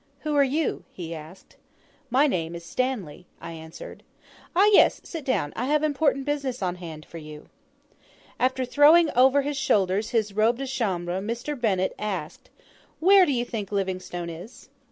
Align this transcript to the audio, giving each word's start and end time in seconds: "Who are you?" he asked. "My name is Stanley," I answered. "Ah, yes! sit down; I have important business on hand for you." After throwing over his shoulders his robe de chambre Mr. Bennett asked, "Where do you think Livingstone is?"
"Who 0.21 0.35
are 0.35 0.43
you?" 0.43 0.83
he 0.91 1.13
asked. 1.13 1.57
"My 2.09 2.25
name 2.25 2.55
is 2.55 2.65
Stanley," 2.65 3.27
I 3.39 3.51
answered. 3.51 4.01
"Ah, 4.55 4.65
yes! 4.73 4.99
sit 5.03 5.23
down; 5.23 5.53
I 5.55 5.65
have 5.65 5.83
important 5.83 6.25
business 6.25 6.63
on 6.63 6.77
hand 6.77 7.05
for 7.05 7.19
you." 7.19 7.49
After 8.39 8.65
throwing 8.65 9.11
over 9.15 9.43
his 9.43 9.57
shoulders 9.57 10.09
his 10.09 10.33
robe 10.33 10.57
de 10.57 10.65
chambre 10.65 11.21
Mr. 11.21 11.53
Bennett 11.55 11.93
asked, 11.99 12.49
"Where 12.99 13.27
do 13.27 13.31
you 13.31 13.45
think 13.45 13.71
Livingstone 13.71 14.31
is?" 14.31 14.69